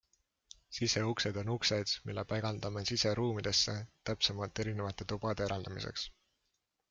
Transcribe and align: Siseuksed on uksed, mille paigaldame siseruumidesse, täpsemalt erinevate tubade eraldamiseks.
Siseuksed 0.77 1.35
on 1.41 1.49
uksed, 1.55 1.91
mille 2.09 2.23
paigaldame 2.31 2.83
siseruumidesse, 2.91 3.75
täpsemalt 4.11 4.61
erinevate 4.65 5.09
tubade 5.13 5.47
eraldamiseks. 5.49 6.07